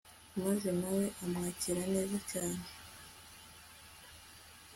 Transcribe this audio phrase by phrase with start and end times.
[0.43, 2.63] maze na we amwakira neza cyane